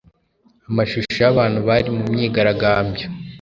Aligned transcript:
amashusho 0.69 1.17
y'abantu 1.25 1.59
bari 1.67 1.89
mu 1.95 2.03
myigaragambyo 2.13 3.05